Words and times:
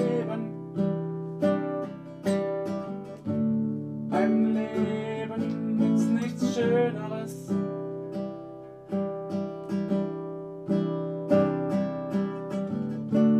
Leben? 0.00 0.42
Ein 4.10 4.54
Leben 4.54 5.76
mit 5.76 6.22
nichts 6.22 6.54
Schöneres. 6.54 7.48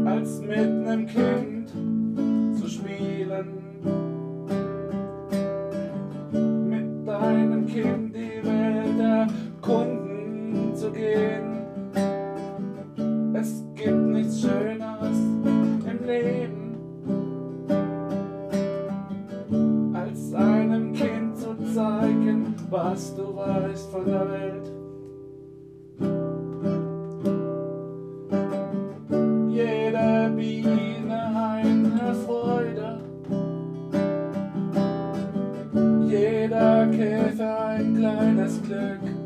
Als 0.05 0.41
mit 0.41 0.59
einem 0.59 1.07
Kind 1.07 1.71
zu 2.59 2.69
spielen. 2.69 4.00
Was 22.71 23.15
du 23.17 23.35
weißt 23.37 23.91
von 23.91 24.05
der 24.05 24.31
Welt. 24.31 24.71
Jede 29.49 30.33
Biene 30.37 31.21
eine 31.37 32.15
Freude, 32.15 33.01
jeder 36.07 36.87
Käfer 36.89 37.67
ein 37.67 37.97
kleines 37.97 38.63
Glück. 38.63 39.20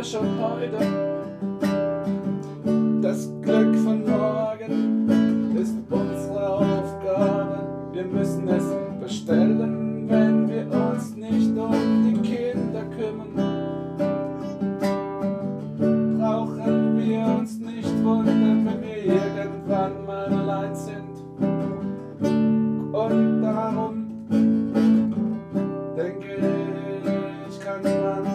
Wir 0.00 0.04
schon 0.04 0.38
heute. 0.40 0.78
Das 3.02 3.28
Glück 3.42 3.76
von 3.76 4.02
morgen 4.08 5.54
ist 5.54 5.74
unsere 5.90 6.48
Aufgabe. 6.48 7.90
Wir 7.92 8.04
müssen 8.04 8.48
es 8.48 8.64
bestellen, 8.98 10.08
wenn 10.08 10.48
wir 10.48 10.66
uns 10.72 11.14
nicht 11.16 11.50
um 11.50 11.72
die 12.04 12.18
Kinder 12.22 12.84
kümmern. 12.96 13.34
Brauchen 16.18 16.96
wir 16.98 17.26
uns 17.38 17.58
nicht 17.58 18.02
wundern, 18.02 18.66
wenn 18.66 18.80
wir 18.82 19.04
irgendwann 19.04 20.06
mal 20.06 20.32
allein 20.32 20.74
sind. 20.74 21.10
Und 22.92 23.42
darum 23.42 24.06
denke 25.94 26.36
ich, 27.50 27.60
kann 27.60 27.82
man 27.82 28.29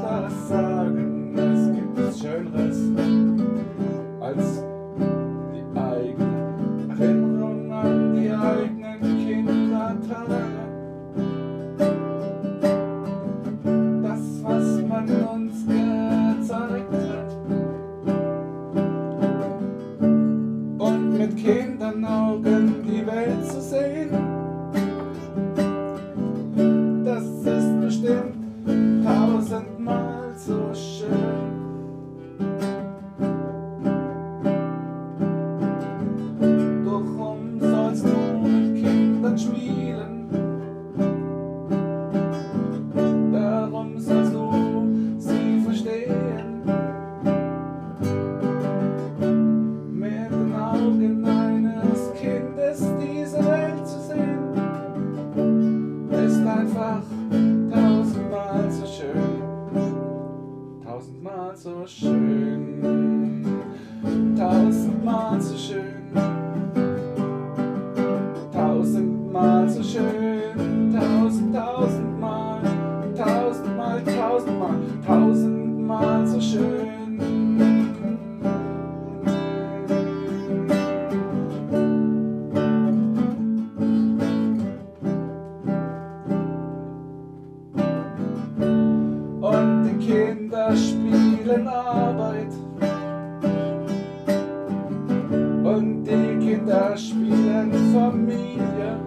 Spielen 97.09 97.71
Familie. 97.93 98.97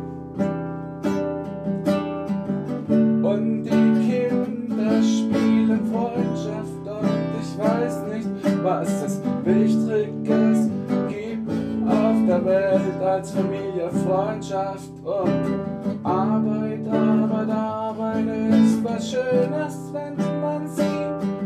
Und 3.22 3.64
die 3.64 3.70
Kinder 4.06 5.02
spielen 5.02 5.80
Freundschaft. 5.90 6.84
Und 6.86 7.08
ich 7.40 7.58
weiß 7.58 8.02
nicht, 8.14 8.28
was 8.62 8.88
es 9.02 9.20
Wichtiges 9.44 10.70
gibt 11.08 11.50
auf 11.88 12.16
der 12.26 12.44
Welt 12.44 13.02
als 13.02 13.32
Familie, 13.32 13.90
Freundschaft 14.06 14.92
und 15.04 16.04
Arbeit. 16.04 16.86
Arbeit, 16.88 17.50
Arbeit 17.50 18.26
ist 18.26 18.84
was 18.84 19.10
Schönes, 19.10 19.92
wenn 19.92 20.16
man 20.40 20.68
sieht 20.68 21.38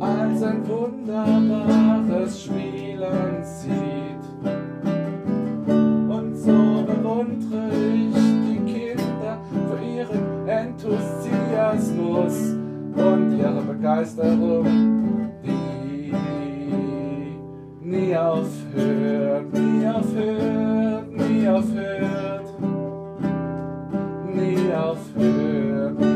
als 0.00 0.42
ein 0.42 0.68
wunderbares 0.68 2.44
Spielen 2.44 3.39
auf 24.74 24.98
Höhe. 25.16 26.09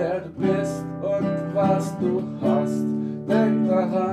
wer 0.00 0.20
du 0.20 0.30
bist 0.30 0.84
und 1.02 1.54
was 1.54 1.98
du 1.98 2.22
hast. 2.40 2.84
Denk 3.28 3.68
daran. 3.68 4.09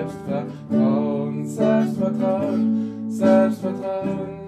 Selbstvertrauen, 0.00 1.46
Selbstvertrauen, 1.46 3.10
Selbstvertrauen. 3.10 4.40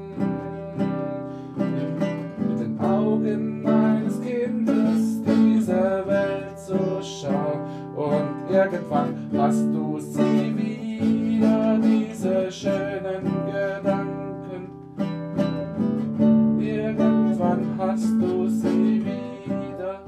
Mit 2.38 2.60
den 2.60 2.80
Augen 2.80 3.62
meines 3.62 4.18
Kindes 4.22 5.20
diese 5.26 6.04
Welt 6.06 6.58
zu 6.58 6.78
schauen 7.02 7.60
und 7.94 8.50
irgendwann 8.50 9.14
hast 9.36 9.66
du 9.66 9.98
sie 9.98 10.56
wieder, 10.56 11.78
diese 11.78 12.50
schönen 12.50 13.24
Gedanken. 13.44 14.70
Irgendwann 16.60 17.76
hast 17.76 18.10
du 18.18 18.48
sie 18.48 19.04
wieder 19.04 20.00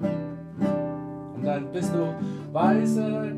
und 1.37 1.45
dann 1.45 1.71
bist 1.71 1.93
du 1.93 2.15
weiser 2.51 3.34